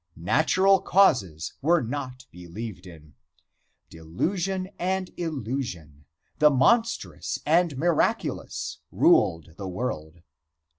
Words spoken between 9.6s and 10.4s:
world.